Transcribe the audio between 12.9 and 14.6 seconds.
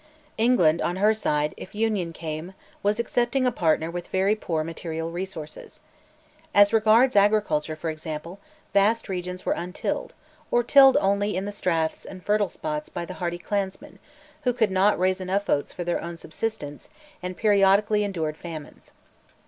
the hardy clansmen, who